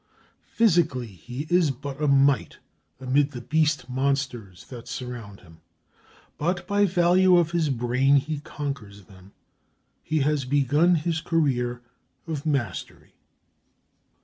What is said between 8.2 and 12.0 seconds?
conquers them. He has begun his career